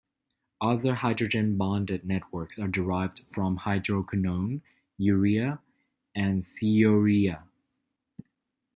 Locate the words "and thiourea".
6.15-7.43